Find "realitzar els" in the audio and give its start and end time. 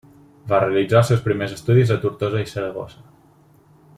0.61-1.11